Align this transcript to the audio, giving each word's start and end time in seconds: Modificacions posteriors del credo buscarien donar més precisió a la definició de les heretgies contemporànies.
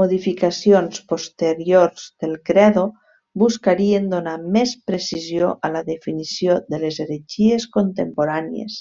Modificacions 0.00 1.00
posteriors 1.12 2.06
del 2.24 2.32
credo 2.50 2.84
buscarien 3.42 4.06
donar 4.14 4.34
més 4.54 4.72
precisió 4.92 5.50
a 5.68 5.72
la 5.78 5.84
definició 5.92 6.56
de 6.72 6.80
les 6.86 7.02
heretgies 7.06 7.68
contemporànies. 7.76 8.80